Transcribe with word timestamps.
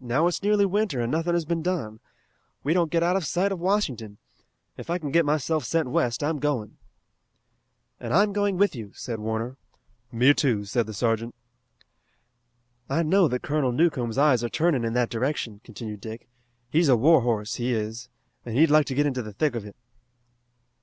Now 0.00 0.26
it's 0.26 0.42
nearly 0.42 0.66
winter, 0.66 1.00
and 1.00 1.10
nothing 1.10 1.32
has 1.32 1.46
been 1.46 1.62
done. 1.62 2.00
We 2.62 2.74
don't 2.74 2.90
get 2.90 3.02
out 3.02 3.16
of 3.16 3.24
sight 3.24 3.50
of 3.52 3.58
Washington. 3.58 4.18
If 4.76 4.90
I 4.90 4.98
can 4.98 5.10
get 5.10 5.24
myself 5.24 5.64
sent 5.64 5.88
west 5.88 6.22
I'm 6.22 6.40
going." 6.40 6.76
"And 7.98 8.12
I'm 8.12 8.34
going 8.34 8.58
with 8.58 8.74
you," 8.76 8.92
said 8.94 9.18
Warner. 9.18 9.56
"Me, 10.12 10.34
too," 10.34 10.66
said 10.66 10.86
the 10.86 10.92
sergeant. 10.92 11.34
"I 12.90 13.02
know 13.02 13.28
that 13.28 13.40
Colonel 13.40 13.72
Newcomb's 13.72 14.18
eyes 14.18 14.44
are 14.44 14.50
turning 14.50 14.84
in 14.84 14.92
that 14.92 15.08
direction," 15.08 15.62
continued 15.64 16.02
Dick. 16.02 16.28
"He's 16.68 16.90
a 16.90 16.94
war 16.98 17.22
horse, 17.22 17.54
he 17.54 17.72
is, 17.72 18.10
and 18.44 18.54
he'd 18.54 18.70
like 18.70 18.84
to 18.88 18.94
get 18.94 19.06
into 19.06 19.22
the 19.22 19.32
thick 19.32 19.54
of 19.54 19.64
it." 19.64 19.74